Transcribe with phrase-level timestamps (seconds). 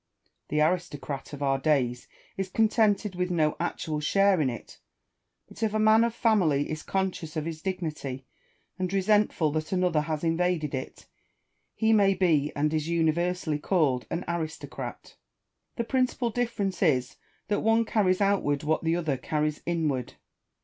[0.47, 4.79] The aristocrat of our days is contented with no actual share in it;
[5.47, 8.25] but if a man of family is conscious of his dignity,
[8.79, 11.05] and resentful that another has invaded it,
[11.75, 15.17] he may be, and is universally, called an aristocrat.
[15.75, 17.17] The principal difference is,
[17.49, 20.15] that one carries outward what the other carries inward.